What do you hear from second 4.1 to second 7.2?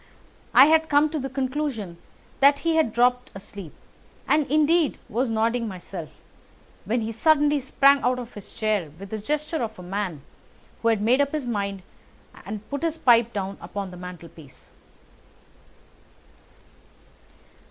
and indeed was nodding myself, when he